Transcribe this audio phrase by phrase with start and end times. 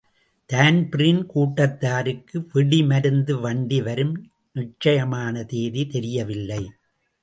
[0.49, 4.15] Dan Breen கூட்டத்தாருக்கு வெடிமருந்து வண்டி வரும்
[4.51, 6.63] நிச்சயமான தேதி தெரியவில்லை.